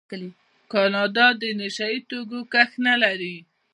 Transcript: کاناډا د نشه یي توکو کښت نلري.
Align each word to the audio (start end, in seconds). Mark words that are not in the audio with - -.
کاناډا 0.71 1.27
د 1.41 1.43
نشه 1.59 1.87
یي 1.91 1.99
توکو 2.09 2.39
کښت 2.53 2.75
نلري. 2.85 3.35